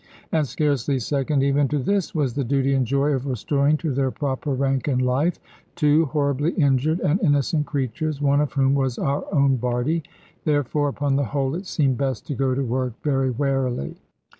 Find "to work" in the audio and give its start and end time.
12.55-12.93